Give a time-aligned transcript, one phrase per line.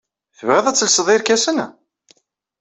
[0.37, 1.57] Tebɣiḍ ad telseḍ irkasen?